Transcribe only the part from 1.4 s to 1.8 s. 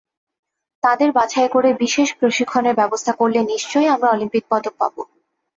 করে